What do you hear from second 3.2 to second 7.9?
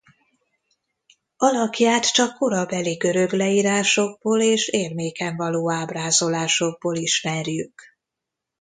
leírásokból és érméken való ábrázolásokból ismerjük.